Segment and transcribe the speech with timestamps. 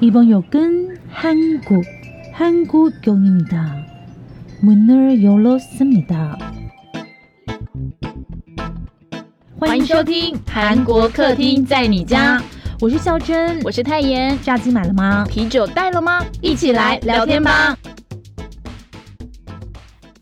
[0.00, 1.84] 이번 역은 한국,
[2.32, 3.86] 한국역입니다.
[4.62, 6.38] 문을 열었습니다.
[9.58, 12.42] 欢迎收听韩国客厅在你家，
[12.80, 14.38] 我是孝珍，我是泰妍。
[14.42, 15.24] 炸鸡买了吗？
[15.28, 16.24] 啤酒带了吗？
[16.40, 17.76] 一起来聊天吧。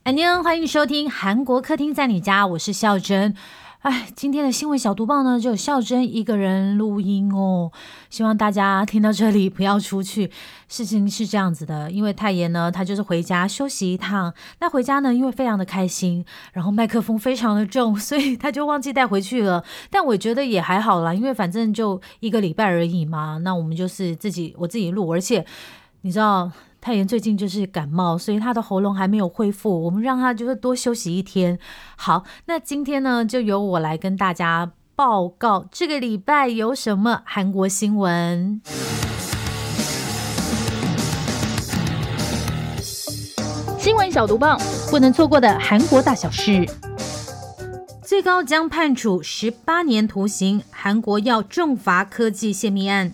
[0.03, 3.35] 安妞，欢迎收听韩国客厅在你家，我是孝珍。
[3.84, 7.70] 哎，今天的新闻小读报呢，就有孝珍一个人录音哦。
[8.10, 10.32] 希望大家听到这里不要出去。
[10.70, 14.34] 事情是这样子的，因为太爷呢，他就是回家休息一趟。
[14.62, 19.62] 那回家呢，因为非常的开心，然后麦克风非常的重，所以他就忘记带回去了。
[19.92, 23.40] 但我觉得也还好啦，因为反正就一个礼拜而已嘛。
[23.40, 25.46] 那我们就是自己我自己录，而且
[26.04, 26.50] 你知道。
[26.84, 29.86] 太妍最近就是感冒，所以她的喉咙还没有恢复。
[29.86, 31.58] 我们让她就是多休息一天。
[31.96, 38.62] 好，那今天呢，就由我来跟大家报告这个礼拜有什么韩国新闻。
[43.80, 44.58] 新闻小读报，
[44.92, 46.70] 不能错过的韩国大小事。
[48.02, 53.14] 最高将判处十八年徒刑，韩国要重罚科技泄密案。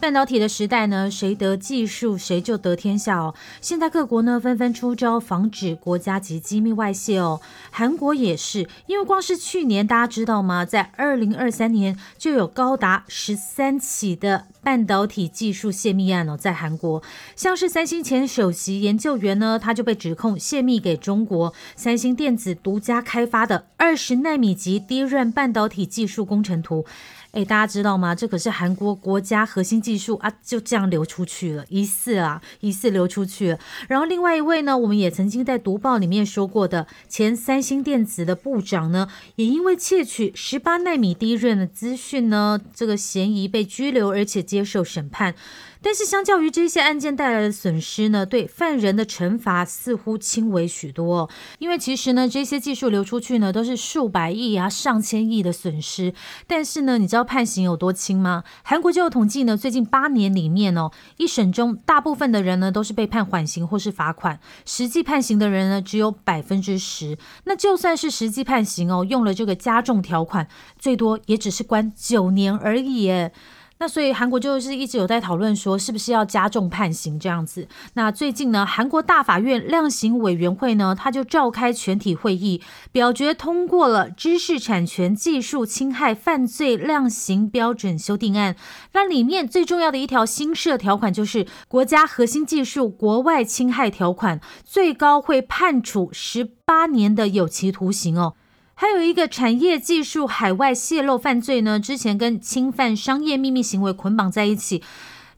[0.00, 3.34] 半导体的时代呢，谁得技术，谁就得天下哦。
[3.60, 7.42] 现在各国呢纷纷出招，防止国家级机密外泄哦。
[7.70, 10.64] 韩国也是，因为光是去年，大家知道吗？
[10.64, 17.02] 在二零二三年就有高达十三起的半导体技术泄密案哦，在韩国，
[17.36, 26.86] 像是三星前首席研究员呢，他就被指控泄密给中国三星电子独家开发的二十纳米级低润半导体技术工程图。
[27.32, 28.14] 哎，大家知道吗？
[28.14, 33.58] 这可是韩国国家核心技术啊，就这样流出去了，疑似啊，疑似流出去了。
[33.88, 45.34] 然后另外一位呢，我们也曾经在读报里面说过的前三星电子的部长呢，也因为窃取十八纳米低润的资讯呢，这个嫌疑被拘留，而且接受审判。
[45.82, 51.30] 但是相较于这些案件带来的损失呢，对犯人的惩罚似乎轻微许多。
[51.58, 56.12] 因为其实呢，这些技术流出去呢，都是数百亿啊、上千亿的损失。
[56.46, 58.44] 但是呢，你知道判刑有多轻吗？
[58.62, 67.16] 韩国就有统计呢，最近八年里面哦，一审中大部分的人呢都是被判缓刑或是罚款，实际判刑的人呢只有百分之十。
[67.44, 70.46] 那就算是实际判刑哦，用了这个加重条款，
[70.78, 73.32] 最多也只是关九年而已耶。
[73.80, 77.66] 那所以韩国就是一直有在讨论说，是不是要加重判刑这样子。
[77.94, 82.60] 那最近呢，韩国大法院量刑委员会呢，他就召开全体会议，
[82.92, 88.54] 表决通过了知识产权技术侵害犯罪量刑标准修订案。
[88.92, 98.34] 那里面最重要的一条新设条款就是国家核心技术国外侵害条款，最高会判处十八年的有期徒刑哦。
[98.80, 104.82] 还有一个产业技术海外泄露犯罪呢，之前跟侵犯商业秘密行为捆绑在一起。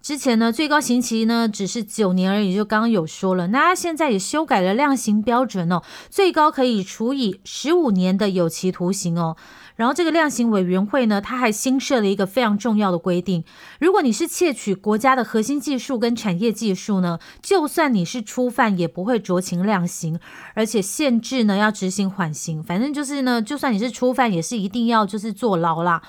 [0.02, 3.46] 之前呢，最高刑期呢只是九年而已，就刚刚有说了。
[3.46, 5.80] 那他现在也修改了量刑标准哦，
[6.10, 9.36] 最高可以处以十五年的有期徒刑哦。
[9.76, 13.44] 然后这个量刑委员会呢，他还新设了一个非常重要的规定：
[13.78, 20.19] 如果你是窃取国家的核心技术跟产业技术呢，就算你是初犯，也不会酌情量刑，
[20.54, 22.62] 而且限制呢要执行缓刑。
[22.62, 26.02] 反正就是呢，就算你是初犯，也是一定要就是坐牢啦。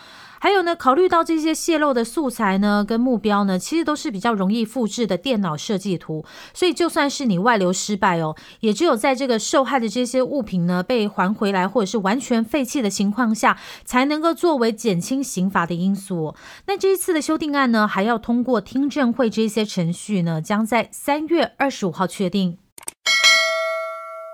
[0.44, 16.36] 还有呢，考虑到这些泄露的素材呢，跟目标呢，其实都是比较容易复制的电脑设计图，所以就算是你外流失败哦，也只有在这个受害的这些物品呢被还回来，或者是完全废弃的情况下，才能够作为减轻刑罚的因素。
[16.68, 22.58] 那这一次的修订案呢，还要通过听证会这些程序呢，将在三月二十五号确定。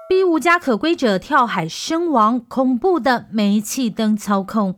[0.09, 4.75] 逼无家可归者跳海身亡，恐怖的煤气灯操控。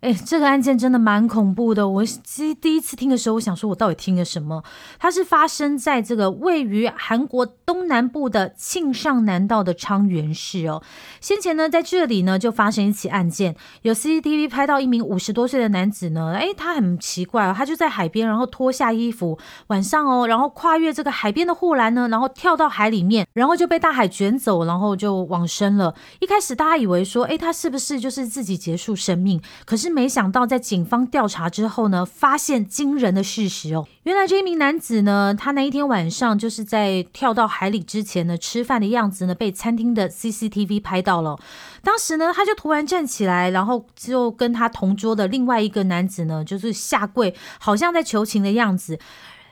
[0.00, 1.88] 哎，这个案件真的蛮恐怖的。
[1.88, 4.62] 我其实第一次听的时候，我想说，我到底听了什么？
[4.98, 10.82] 它是发生在这个位于韩国东南部的庆尚南道的昌原市哦。
[11.20, 19.38] 先前呢，在这里呢，就发生一起案件，有 CCTV 拍到一名五十多岁的男子呢，哎，他很奇怪哦，他就在海边，然后脱下衣服，
[19.68, 25.94] 晚上哦，然后跨越这个海边的护栏呢，然后跳到海里面，然后就被大海卷走，然后就往生了。
[26.20, 29.40] 一开始大家以为说，哎，他是不是就是自己结束生命？
[29.64, 29.86] 可是。
[29.96, 33.88] 没想到，在警方调查之后呢，发现惊人的事实哦。
[34.02, 41.38] 原来这一名男子呢，他那一天晚上就是在跳到海里之前呢，吃饭的样子呢，被餐厅的 CCTV 拍到了。
[41.82, 48.98] 当时呢，他就突然站起来，然后就跟他同桌的另外一个男子呢，就是下跪，好像在求情的样子。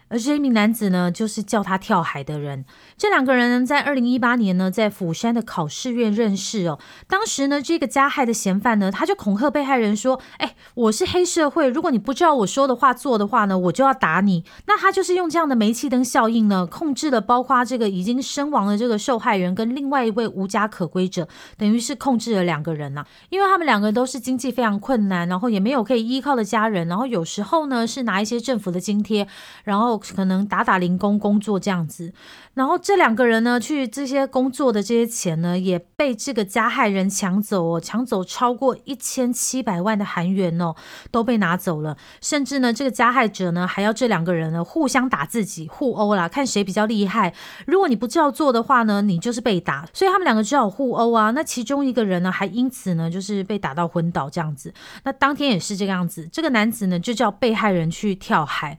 [0.08, 2.64] 而这一名男子呢，就是叫他跳海的人。
[2.96, 6.78] 这两个人呢在二零一八年呢，在釜山的考试院认识哦。
[7.08, 23.04] 当时呢，这个加害的嫌犯呢，他就恐吓被害人说：“哎，我是黑社会，如果你不知道我说的话做的话呢，我就要打你。”那他就是用这样的煤气灯效应呢，控制了包括这个已经身亡的这个受害人跟另外一位无家可归者，等于是控制了两个人呐。
[23.30, 29.26] 因为他们两个人都是经济非常困难，然后也没有可以依靠的家人，然后有时候呢是拿一些政府的津贴，
[29.64, 30.03] 然后。
[30.12, 32.12] 可能打打零工工作这样子，
[32.54, 40.74] 然后这两个人呢，去这些工作的这些钱呢，也被这个加害人抢走哦，抢走超过一千七百万的韩元哦，
[41.10, 41.96] 都被拿走了。
[42.20, 47.32] 甚至呢，这个加害者呢，还要这两个人呢互相打自己，互殴啦，看谁比较厉害。
[47.66, 49.86] 如果你不照做的话呢，你就是被打。
[49.92, 51.30] 所以他们两个只好互殴啊。
[51.30, 54.72] 那其中一个人呢，还因此呢，就是被打到昏倒这样子。
[55.04, 58.78] 那当天也是这个样子，这个男子呢，就叫被害人去跳海。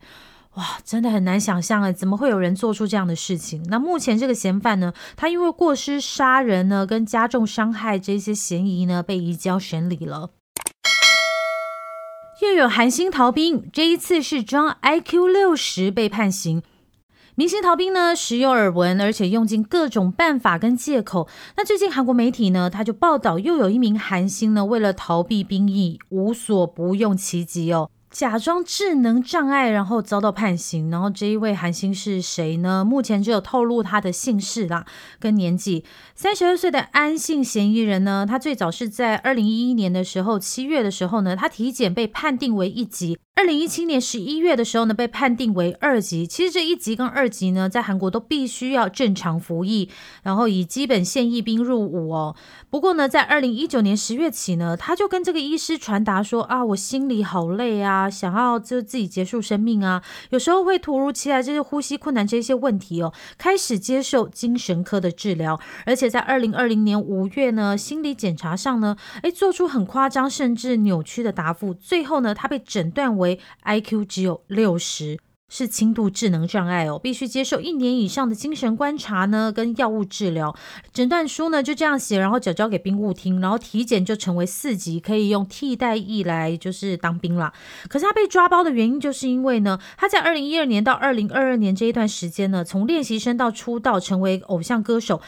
[0.56, 3.62] 哇，真的很难想象哎，怎么会有人做出这样的事情？
[3.68, 10.30] 那目前这个嫌犯呢，他因为过失杀人呢，跟加重伤害这些嫌疑呢，被移交审理了。
[12.42, 16.64] 又有韩星逃兵，这一次是装 IQ 六十被判刑。
[17.36, 21.28] 明星逃兵呢，时有耳闻，而且用尽各种办法跟借口。
[21.58, 27.90] 那最近韩国媒体呢，他就报道，又有一名韩星呢，为了逃避兵役，无所不用其极哦。
[28.16, 30.90] 假装智能障碍，然后遭到判刑。
[30.90, 32.86] 然后这一位韩星是谁呢？
[32.86, 34.86] 目前只有透露他的姓氏啦，
[35.20, 35.84] 跟年纪。
[36.16, 38.26] 三十二岁的安姓嫌疑人呢？
[38.26, 43.20] 他最早是在二零一一年的时候，七月的时候呢，他体检被判定为一级。
[43.38, 46.26] 二零一七年十一月的时候呢，被判定为二级。
[46.26, 49.90] 其实这一级跟二级呢，在韩国都必须要正常服役，
[50.24, 52.34] 然后以基本现役兵入伍哦。
[52.70, 73.25] 不过呢，在二零一九年十月起呢，他就跟这个医师传达说啊，我心里好累啊，想要就自己结束生命啊，有时候会突如其来这些呼吸困难这些问题哦，开始接受精神科的治疗，而且在二零二零年五月呢，心理检查上呢，哎，做出很夸张甚至扭曲的答复，最后呢，他被诊断为。
[73.26, 75.18] 为 IQ 只有六十，
[75.50, 80.56] 是轻度智能障碍哦，必须接受一年以上的精神观察呢，跟药物治疗。
[80.92, 87.54] 诊断书呢就这样写，然后交交给兵务厅，然后体检就成为四级，可以用替代役来就是当兵了。
[87.88, 95.22] 可是他被抓包的原因，就是因为呢，他在二零一二年到二零二二年这一段时间呢，从练习生到出道成为偶像歌手。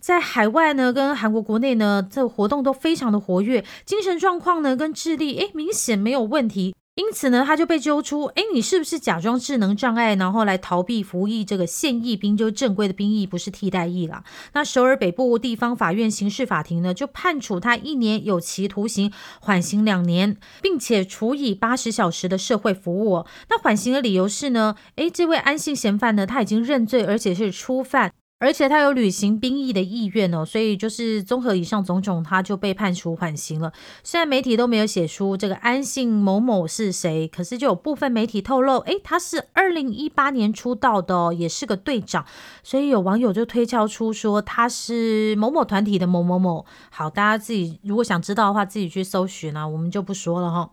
[0.00, 6.74] 在海外呢，跟韩国国内呢，这活动都非常的活跃，精神状况呢跟智力，诶明显没有问题。
[7.00, 14.22] 因此呢，他就被揪出，诶你是不是假装智能障碍，然后来逃避服役这个现役兵，就是正规的兵役，不是替代役啦。
[14.52, 19.10] 那首尔北部地方法院刑事法庭呢，就判处他一年有期徒刑，
[19.40, 23.24] 缓刑两年，并且处以八十小时的社会服务。
[23.48, 28.12] 那缓刑的理由是呢，诶这位安姓嫌犯呢，他已经认罪，而且是初犯。
[28.40, 33.70] 而且他有履行兵役的意愿哦，所以就是综合以上种种，他就被判处缓刑了。
[34.02, 42.24] 虽然媒体都没有写出这个安姓某某是谁，可是就有部分媒体透露，诶，他是二零一八年出道的，也是个队长。
[42.62, 46.64] 所以有网友就推敲出说他是某某团体的某某某。
[46.90, 50.70] 好，大家自己如果想知道的话，自己去搜寻啊，我们就不说了哈。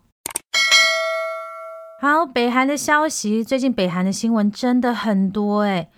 [2.00, 5.90] 好，北韩的消息，最近北韩的新闻真的很多诶。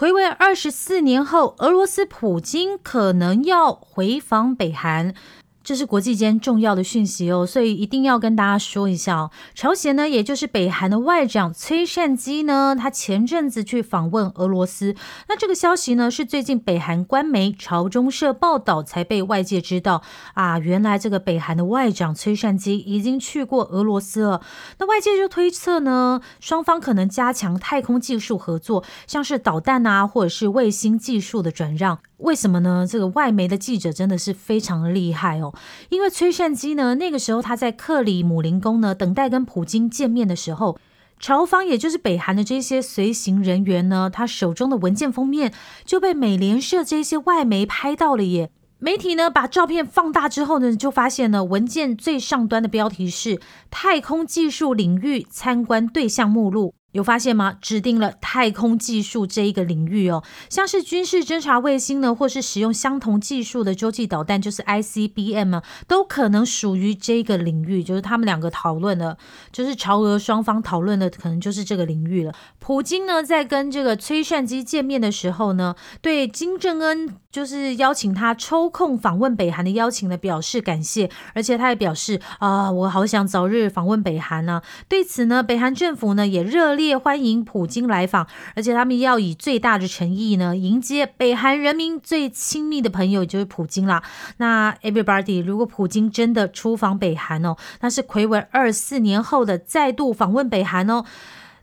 [0.00, 5.14] 回味二十四年后，俄罗斯普京可能要回访北韩。
[5.70, 9.30] 这是国际间重要的讯息哦，所以一定要跟大家说一下哦。
[9.54, 14.96] 朝鲜呢，也就是北韩的外长崔善基呢，他前阵子去访问俄罗斯。
[15.28, 20.02] 那这个消息呢，是最近北韩官媒朝中社报道才被外界知道
[20.34, 20.58] 啊。
[20.58, 24.42] 原来这个北韩的外长崔善基已经去过俄罗斯了。
[24.80, 32.00] 那外界就推测呢，双方可能加强太空技术合作，像是导弹啊，或者是卫星技术的转让。
[32.20, 32.86] 为什么呢？
[32.88, 35.54] 这个外媒的记者真的是非常厉害哦。
[35.88, 40.78] 因为崔善基呢，那个时候他在克里姆林宫呢，等待跟普京见面的时候，
[41.18, 45.52] 朝方也就是北韩的这些随行人员呢，他手中的文件封面
[45.84, 48.50] 就被美联社这些外媒拍到了耶。
[48.78, 53.38] 媒体呢把照片放大之后呢，就发现呢文件最上端的标题是
[53.70, 56.72] “太空技术领域参观对象目录”。
[56.92, 57.56] 有发现吗？
[57.60, 67.84] 指定了太空技术这一个领域哦，像是军事侦察卫星呢，或是使用相同技术的洲际导弹，就是 ICBM 啊，都可能属于这个领域。
[67.84, 69.16] 就是他们两个讨论的，
[69.52, 72.34] 就是朝俄双方讨论的，可能就是这个领域了。
[72.58, 84.60] 普京呢，在跟这个崔善基见面的时候呢，对金正恩就是邀请他抽空访问北韩的邀请呢，表示感谢，而且他也表示啊，我好想早日访问北韩呢。
[84.88, 86.79] 对此呢，北韩政府呢也热。
[86.79, 94.02] 烈欢迎普京来访，而且他们要以最大的诚意呢迎接北韩人民最亲密的朋友，就是普京啦。
[94.38, 101.04] 那 everybody，如果普京真的出访北韩哦，那是魁违二四年后的再度访问北韩哦。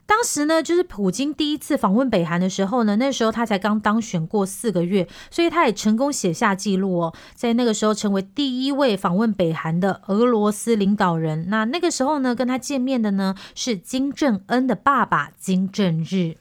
[0.08, 11.50] 当时呢，就是普京第一次访问北韩的时候呢，那时候他才刚当选过四个月，所以他也成功写下记录哦，在那个时候成为第一位访问北韩的俄罗斯领导人。
[11.50, 16.38] 那那个时候呢，跟他见面的呢是金正恩的爸爸金正日，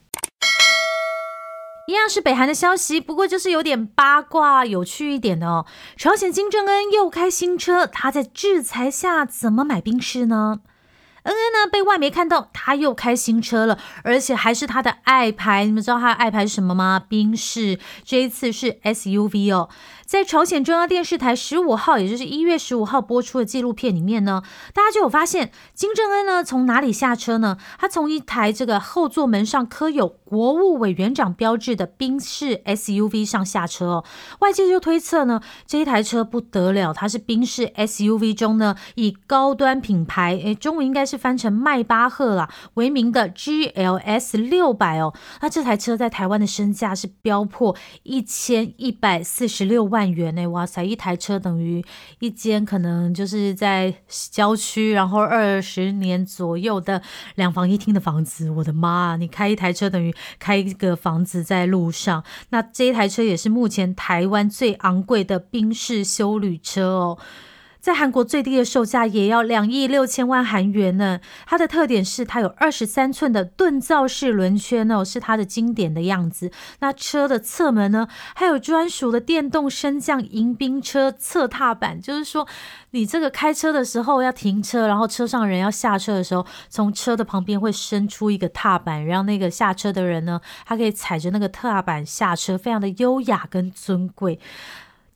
[1.88, 5.66] 一样是北韩的消息，不过就是有点八卦、有趣一点的哦。
[5.98, 10.62] 朝鲜金正恩又开新车，他在制裁下怎么买兵士呢？
[11.28, 11.70] 恩恩呢？
[11.72, 15.66] 被外媒看到他又开新车了，而且还是他的爱牌。
[15.66, 17.04] 你们知道他的爱牌是什么吗？
[17.08, 17.78] 宾士。
[18.06, 19.70] 这一次是 SUV 哦。
[20.08, 24.42] 在朝鲜中央电视台十五号，也就是一月十五号播出的纪录片里面呢，
[24.74, 27.58] 大家就有发现金正恩呢从哪里下车呢？
[27.78, 34.06] 他从一台这个后座门上刻有国务委员长标志的宾士 SUV 上下车哦。
[34.40, 45.14] 外界就推测呢，这一台车不得了，它是宾士 SUV 中呢以高端品牌，诶，中文应该是翻成迈巴赫啦为名的 GLS 六百哦。
[45.42, 49.97] 那这台车在台湾的身价是飙破一千一百四十六万。
[49.98, 50.46] 万元呢？
[50.46, 50.84] 哇塞！
[50.84, 51.84] 一台车等于
[52.20, 53.92] 一间可能就是在
[54.30, 57.02] 郊区，然后二十年左右的
[57.34, 58.52] 两房一厅的房子。
[58.52, 59.16] 我的妈！
[59.18, 62.24] 你开一台车等于开一个房子在路上。
[62.50, 67.18] 那这一台车也是目前台湾最昂贵的宾士修旅车哦。
[67.88, 71.22] 在韩国最低的售价也要两亿六千万韩元呢。
[71.46, 76.52] 它的特点是它有二十三寸的盾造式轮圈哦，是它的经典的样子。
[76.80, 82.46] 那车的侧门呢，还有专属的电动升降迎宾车侧踏板，就是说
[82.92, 94.42] 你这个开车的时候要停车，然后车上人要下车的时候，从车的旁边会伸出一个踏板，让那个下车的人呢，他可以踩着那个踏板下车，非常的优雅跟尊贵。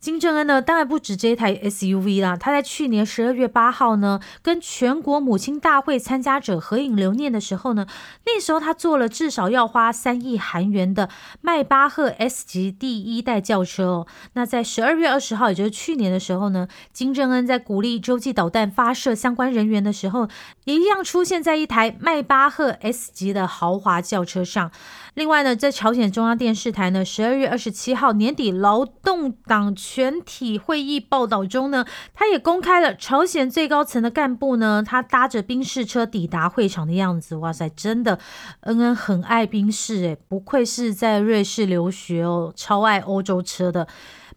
[0.01, 2.35] 金正恩呢，当然不止这一台 SUV 啦。
[2.35, 7.85] 他在去年十二月八号呢，跟全国母亲大会参加者合影留念的时候呢，
[8.25, 11.07] 那时候他坐了至少要花三亿韩元的
[11.39, 14.07] 迈巴赫 S 级第一代轿车哦。
[14.33, 20.27] 那在十二月二十号，也就是去年的时候呢，金正恩在鼓励洲际导弹发射相关人员的时候，
[20.63, 24.71] 也一样出现在一台迈巴赫 S 级的豪华轿车上。
[25.13, 37.35] 另外呢，在朝鲜中央电视台呢，十二月二十七号年底劳动党全体会议报道中呢，他也公开了朝鲜最高层的干部呢，他搭着宾士车抵达会场的样子。
[37.35, 38.17] 哇塞，真的，
[38.61, 43.85] 恩恩很爱宾士诶，不愧是在瑞士留学哦，超爱欧洲车的。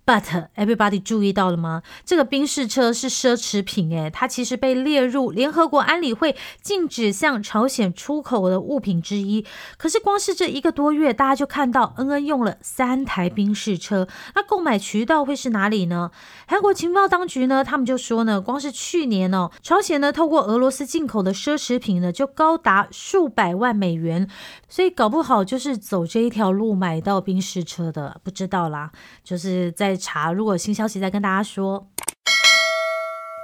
[0.07, 1.83] But everybody 注意到了吗？
[2.05, 9.47] 这个宾士车是奢侈品诶，它其实被列入联合国安理会禁止向朝鲜出口的物品之一。
[9.79, 14.07] 可是光是这一个多月，大家就看到恩恩用了三台宾士车。
[14.35, 16.11] 那购买渠道会是哪里呢？
[16.47, 24.29] 韩国情报当局呢，他们就说呢，光是去年哦，朝鲜呢透过俄罗斯进口的奢侈品呢，就高达数百万美元。
[24.69, 28.93] 所以搞不好就是走这一条路买到宾士车的，不知道啦。
[29.23, 29.94] 就是在。
[29.97, 31.91] 查，如果新消息再跟大家说。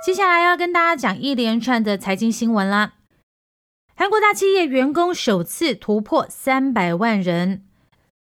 [0.04, 2.94] 接下来要跟大家讲一连串的财经新闻啦。
[3.94, 7.66] 韩国大企业员工首次突破三百万人。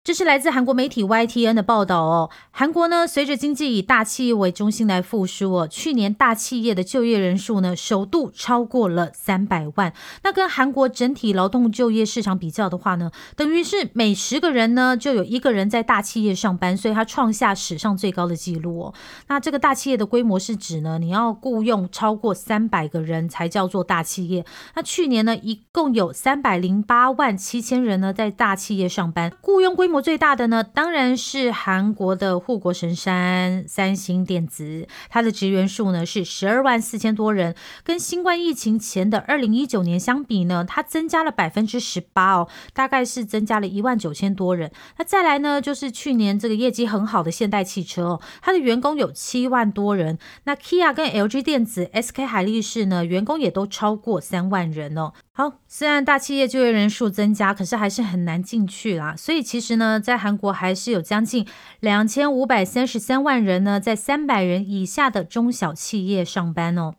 [0.09, 2.31] 这是来自韩国媒体 YTN 的报道哦。
[2.49, 9.93] 韩国呢，随着经济以大企业为中心来复苏哦，去年大企业的就业人数呢，首度超过了三百万。
[10.23, 18.93] 那跟韩国整体劳动就业市场比较的话呢，等于是每十个人呢，就有一个人在大企业上班，所以它创下史上最高的纪录哦。
[19.27, 24.43] 那这个大企业的规模是指呢，你要雇佣超过三百个人才叫做大企业。
[24.73, 29.98] 那去年呢，一共有三百零八万七千人呢，在大企业上班，雇佣规模。
[30.01, 44.71] 最大的呢，当然是韩国的护国神山三星电子，它的职员数呢是十二万四千多人，跟新冠疫情前的二零一九年相比呢，它增加了百分之十八哦，大概是增加了一万九千多人。
[44.97, 50.17] 那再来呢，就是去年这个业绩很好的现代汽车哦，它的员工有七万多人。
[50.43, 55.13] 那 Kia 跟 LG 电子、SK 海力士呢，员工也都超过三万人哦。
[55.39, 59.15] 好，虽然大企业就业人数增加，可是还是很难进去啦。
[59.15, 61.47] 所以其实呢，在韩国还是有将近
[61.79, 66.95] 两千五百三十三万人呢，在三百人以下的中小企业上班哦。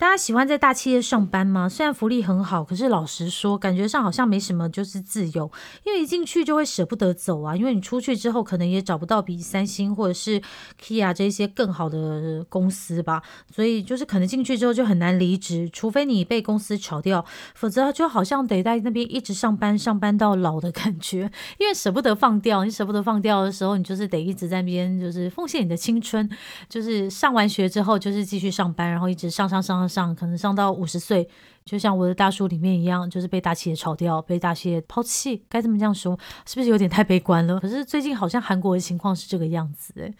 [0.00, 1.68] 大家喜欢在大企业上班吗？
[1.68, 5.52] 虽然福利很好，可是老实说，感觉上好像没什么，就是自由。
[5.84, 10.40] 因为一进去就会舍不得走啊，因为你出去之后可能也找不到比三星或者是
[10.82, 13.22] Kia 这些更好的公司吧，
[13.54, 17.22] 所以就是可能进去之后就很难离职，除非你被公司炒掉，
[17.54, 21.30] 否则就好像得在那边一直上班，上班到老的感觉。
[21.58, 26.26] 因为舍不得放掉，你舍不得放掉的时候，你就是得一直在那边，就是奉献你的青春，
[26.70, 29.89] 就是上完学之后就是继续上班，然后一直上上上。
[29.90, 31.28] 上可能上到五十岁，
[31.64, 36.16] 就像我的大叔里面一样，就是被大企业炒掉，被大企业抛弃，该怎么这样说？
[36.46, 37.58] 是不是有点太悲观了？
[37.58, 40.14] 可是最近好像韩国的情况是这个样子，诶，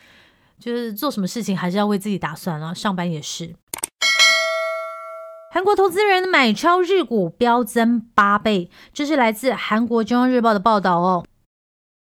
[0.59, 3.55] 就是做什么事情还是要为自己打算啊，上班也是。
[5.53, 11.25] 韩国投资人买超日股飙增八倍，这是来自韩国中央日报的报道哦。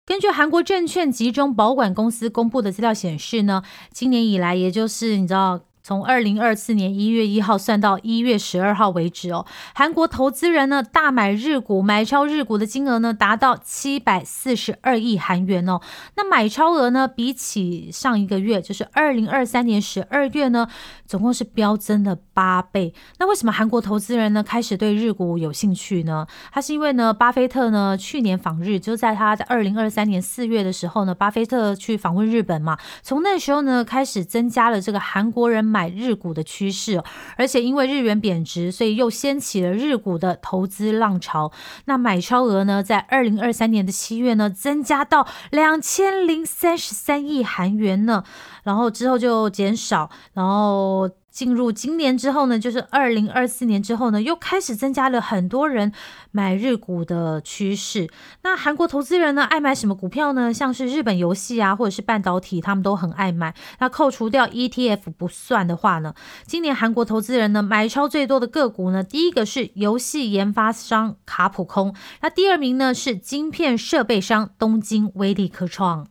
[0.05, 5.61] 根据韩国证券集中保管公司公布的资料显示呢，今年以来，也就是你知道。
[5.87, 15.79] 从二零二四年一月一号算到一月十二号为止哦，韩国投资人呢大买日股，买超日股的金额呢达到七百四十二亿韩元哦。
[16.17, 20.67] 那买超额呢，比起上一个月，就是二零二三年十二月呢，
[21.05, 22.93] 总共是飙增了八倍。
[23.19, 26.27] 那为什么韩国投资人呢开始对日股有兴趣呢？
[26.51, 35.76] 他是因为呢，巴菲特呢去年访日，就在他的二零二三年四月的时候呢，巴菲特去访问日本嘛，从那时候呢开始增加了这个韩国人买。
[35.77, 37.03] 买日股的趋势，
[37.35, 41.51] 而且因为日元贬值，所以又掀起了日股的投资浪潮。
[41.85, 48.23] 那买超额呢，在二零二三年的七月呢，增加到两千零三十三亿韩元呢，
[48.63, 51.11] 然后之后就减少，然后。
[51.37, 55.91] 进入今年之后呢，就是二零二四年之后呢，又开始增加了很多人
[56.31, 58.09] 买日股的趋势。
[58.41, 60.51] 那韩国投资人呢，爱买什么股票呢？
[60.51, 63.53] 像是日本游戏啊，或者是半导体，他们都很爱买。
[63.77, 66.15] 那扣除掉 ETF 不算的话呢，
[66.47, 76.07] 今年韩国投资人呢买超最多的个股呢，第一个是游戏研发商卡普空，那第二名呢是晶片设备商东京威力科创。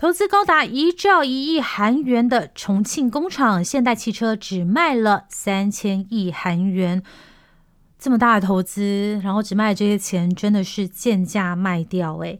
[0.00, 7.02] 投资高达一兆一亿韩元的重庆工厂，现代汽车只卖了三千亿韩元，
[7.98, 12.38] 这么大的投资，然后只卖这些钱，真的是贱价卖掉诶。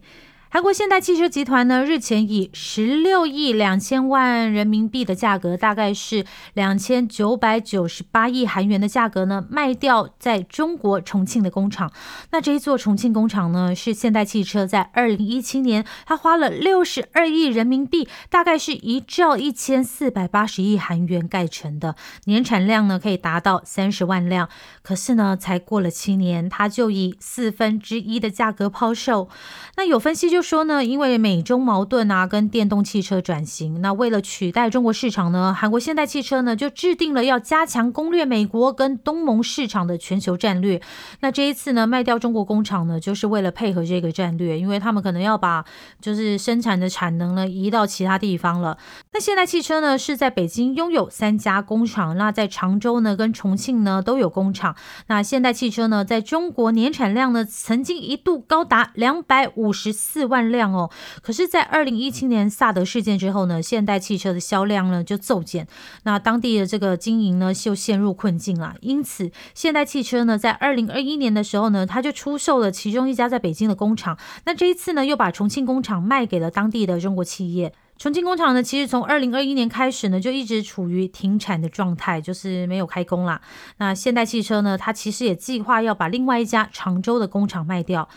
[0.51, 6.25] 韩国现代汽车集团呢，日前以十六亿两千万人民币的价格，大概是
[6.55, 11.93] 两千九百九十八亿韩元的价格呢，卖掉在中国重庆的工厂。
[12.31, 24.49] 那这一座重庆工厂呢，是现代汽车在二零一七年，它花了六十二亿人民币，大概是一兆一千四百八十亿韩元盖成的，年产量呢可以达到三十万辆。
[24.81, 29.29] 可是呢，才过了七年，它就以四分之一的价格抛售。
[29.77, 30.38] 那有分析就。
[30.39, 40.81] 就说呢，因为美中矛盾啊，跟电动汽车转型，那为了取代中国市场呢，韩国现代汽车呢就制定了要加强攻略美国跟东盟市场的全球战略。
[41.19, 45.65] 那这一次呢，卖掉中国工厂呢，就是为了配合这个战略，因为他们可能要把
[45.99, 48.77] 就是生产的产能呢移到其他地方了。
[49.11, 54.73] 那现代汽车呢是在北京拥有三家工厂，那在常州呢跟重庆呢都有工厂。
[55.07, 60.28] 那现代汽车呢在中国年产量呢曾经一度高达两百五十四。
[60.29, 60.89] 万辆哦，
[61.21, 65.67] 可是，在二零一七年萨德事件之后呢，现代汽车的销量呢就骤减，
[66.03, 68.75] 那当地的这个经营呢就陷入困境了。
[68.81, 74.17] 因此，现代汽车呢在二零二一年的时候呢，它就出售了其中一家在北京的工厂。
[74.45, 77.73] 那这一次呢，又把重庆工厂卖给了当地的中国企业。
[77.97, 83.41] 重庆工厂呢，其实从二零二一年开始呢，就一直处于停产的状态，就是没有开工啦。
[83.77, 88.07] 那现代汽车呢，它其实也计划要把另外一家常州的工厂卖掉。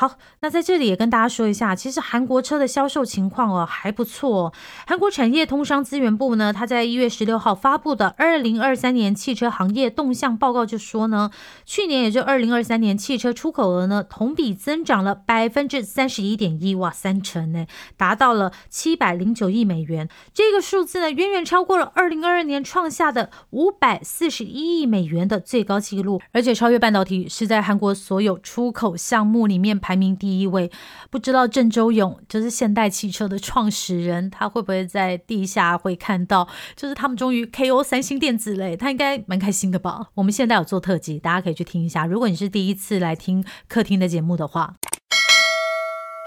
[0.00, 4.50] 好，那在这里也跟大家说一下，其实韩国车的销售情况哦还不错。
[4.86, 11.30] 韩国产业通商资源部呢，它在一月十六号发布的二零二三年汽车行业动向报告就说呢，
[11.66, 17.66] 去年也就二零二三年汽车出口额呢同比增长了百分之三十一点一，哇，三成呢，
[17.98, 20.08] 达到了七百零九亿美元。
[20.32, 29.89] 这个数字呢远远超过了二零二二年创下的五百四十一亿美元的最高纪录，而且超越半导体，是在韩国所有出口项目里面排。
[29.90, 30.70] 排名第一位，
[31.10, 36.46] 不知道郑周勇就是现代汽车的创始人，他会不会在地下会看到？
[36.76, 40.06] 就是他们终于 KO 三星电子嘞，他应该蛮开心的吧？
[40.14, 42.06] 我们现在有做特辑，大家可以去听一下。
[42.06, 44.76] 如果你是第一次来听客厅的节目的话。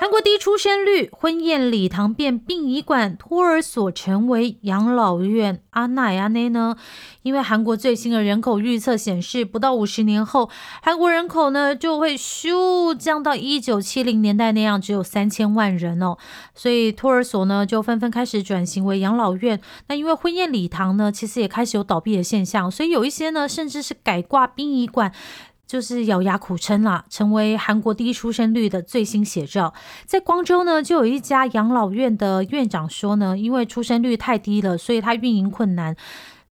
[0.04, 5.62] 韩国低出生率，婚宴礼堂变殡仪馆，托儿所成为养老院。
[5.70, 6.76] 阿奈阿内呢？
[7.22, 10.50] 因为韩国最新的人口预测显示，不到五十年后，
[10.82, 16.18] 韩国人口呢就会咻降到一九七零年代那样，只有三千万人哦。
[16.54, 19.62] 所以托儿所呢就纷纷开始转型为养老院。
[19.88, 25.14] 那因为婚宴礼堂呢，其实也开始有倒闭的现象，所以有一些呢甚至是改挂殡仪馆。
[25.66, 29.74] 就是咬牙苦撑啦，成为韩国低出生率的最新写照。
[30.06, 35.96] 在光州呢，就有一家养老院的院长说呢，因为出生率太低了，所以他运营困难。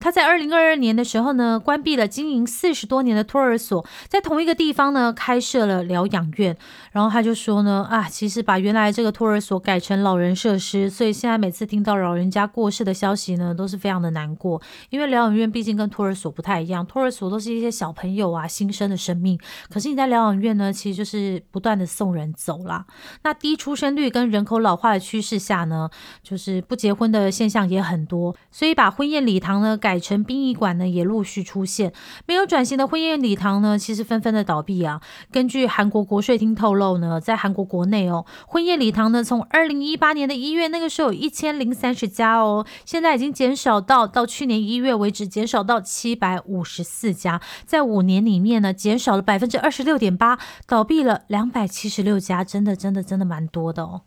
[0.01, 6.57] 他在二零二二年的时候呢，关闭了经营四十多年的托儿所，在同一个地方呢开设了疗养院。
[6.93, 14.63] 然后他就说呢，啊，其实把原来这个托儿所改成老人设施，所以现在每次听到老人家过世的消息呢，都是非常的难过。
[14.91, 19.37] 因为疗养院毕竟跟托儿所不太一样，托儿所都是一些小朋友啊新生的生命，
[19.69, 22.87] 可是你在疗养院呢，其实就是不断的送人走啦。
[23.25, 25.91] 那低出生率跟人口老化的趋势下呢，
[26.23, 29.88] 就是不结婚的现象也很多，所以把婚宴礼堂呢改。
[29.89, 31.95] 改成殡仪馆呢，也陆续出现。
[32.27, 35.01] 没有转型的婚宴礼堂呢，其实纷纷的倒闭啊。
[35.33, 54.03] 根据韩国国税厅透露呢，在韩国国内哦，婚宴礼堂呢，从二零一八年的一月那个时候一千零三十家哦，现在已经减少到到去年一月为止，减少到七百五十四家，在五年里面呢，减少了百分之二十六点八，倒闭了两百七十六家，真的真的真的蛮多的哦。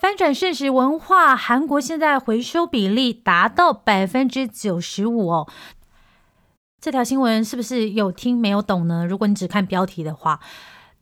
[0.00, 5.48] 翻转盛食文化，韩国现在回收比例达到百分之九十五哦。
[6.80, 9.06] 这条新闻是不是有听没有懂呢？
[9.06, 10.40] 如果你只看标题的话。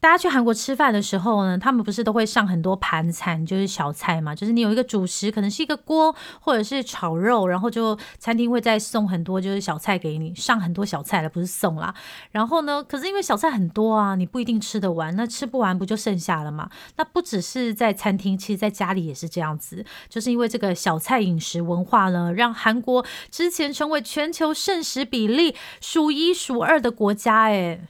[0.04, 11.94] 大家去韩国吃饭的时候呢，他们不是都会上很多盘菜，就是小菜嘛，就是你有一个主食，可能是一个锅或者是炒肉，然后就餐厅会再送很多就是小菜给你，上很多小菜了，不是送啦。
[12.32, 16.68] 然后呢，可是因为小菜很多啊，你不一定吃得完，那吃不完不就剩下了吗？
[16.98, 27.80] 那不只是在餐厅，其实在家里也是这样子，就是因为这个小菜饮食文化呢，让韩国之前成为全球剩食比例数一数二的国家，诶。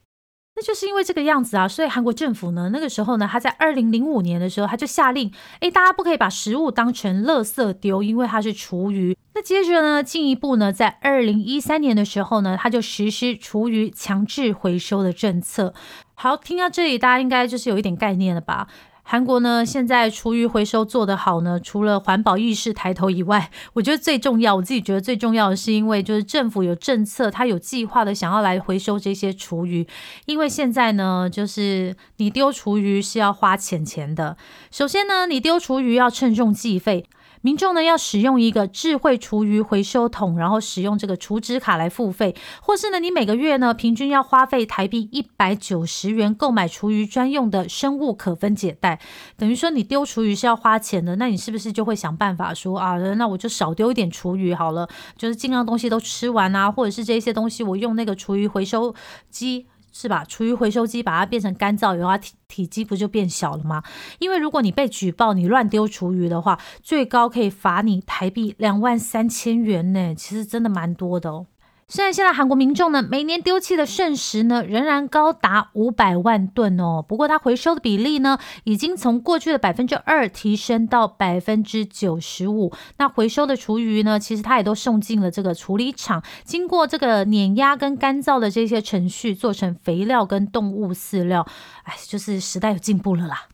[0.56, 9.16] 那就是因为这个样子啊，所以韩国政府呢，那个时候呢，他在二零零五年的时候，他就下令，哎，大家不可以把食物当成垃圾丢，因为它是厨余。
[9.34, 15.74] 那接着呢，进一步呢，在二零一三年的时候呢，他就实施厨余强制回收的政策。
[16.14, 18.68] 好，听到这里，大家应该就是有一点概念了吧？
[19.06, 29.86] 韩国呢，现在厨余回收做得好呢，除了环保意识抬头以外， 我觉得最重要，我自己觉得最重要的是，因为就是政府有政策，他有计划的想要来回收这些厨余，
[30.24, 34.38] 因为现在呢，就是你丢厨余是要花钱钱的，
[34.70, 37.04] 首先呢，你丢厨余要称重计费。
[37.44, 48.98] 民众呢要使用一个智慧厨余回收桶，然后使用这个储值卡来付费，或是呢你每个月呢平均要花费台币一百九十元购买厨余专用的生物可分解袋，
[49.36, 58.94] 等于说你丢厨余是要花钱的，那你是不是就会想办法说啊，那我就少丢一点厨余好了，就是尽量东西都吃完啊，或者是这些东西我用那个厨余回收
[59.28, 59.66] 机。
[59.96, 60.24] 是吧？
[60.24, 63.82] 厨余回收机把它变成干燥以后，它体体积不就变小了吗？
[64.18, 70.12] 因为如果你被举报你乱丢厨余的话，最高可以罚你台币两万三千元呢。
[70.16, 71.46] 其实真的蛮多的哦。
[71.86, 82.72] 虽然现在韩国民众呢每年丢弃的剩食呢仍然高达五百万吨哦，不过它回收的比例呢已经从过去的百分之二提升到百分之九十五。
[82.96, 91.46] 那回收的厨余呢，其实它也都送进了这个处理厂，经过这个碾压跟干燥的这些程序，做成肥料跟动物饲料。
[91.84, 93.48] 哎，就是时代有进步了啦。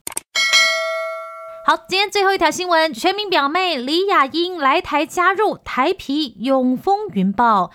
[1.67, 7.71] 好，今天最后一条新闻，全民表妹李雅英来台加入台皮永丰云豹。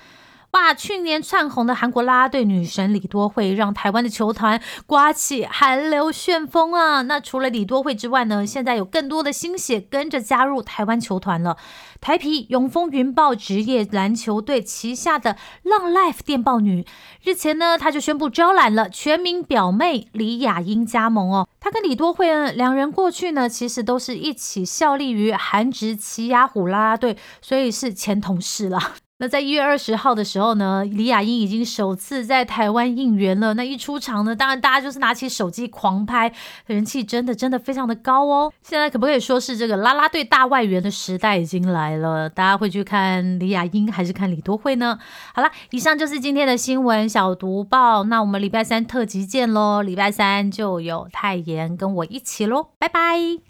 [0.56, 0.74] 哇！
[0.74, 7.02] 去年窜红的韩国啦啦队女神李多惠，让台湾的球团刮起韩流旋风啊！
[7.02, 11.58] 那除了李多惠之外呢，现在有更多的新血跟着加入台湾球团了。
[12.00, 16.86] 台皮永丰云豹职业篮球队旗下的浪 life 电报女，
[17.22, 21.50] 日前呢，她就宣布招揽了全民表妹李雅英加盟哦。
[21.60, 28.80] 她跟李多惠呢，两人过去呢，其实都是一起效力于韩职奇亚虎啦啦队，所以是前同事了。
[29.18, 33.54] 那在一月二十号的时候呢，李雅英已经首次在台湾应援了。
[33.54, 36.34] 那一出场呢，当然大家就是拿起手机狂拍，
[36.66, 38.52] 人气真的真的非常的高哦。
[38.62, 42.30] 现在可不可以说是这个啦啦队大外援的时代已经来了？
[42.30, 45.00] 大家会去看李雅英还是看李多惠呢？
[45.34, 48.04] 好了，以上就是今天的新闻小读报。
[48.04, 49.82] 那我们礼拜三特辑见喽！
[49.82, 53.46] 礼拜三就有泰妍跟我一起喽，拜拜。